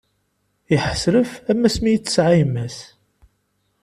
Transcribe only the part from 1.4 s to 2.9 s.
am asmi i t-tesɛa imma-s.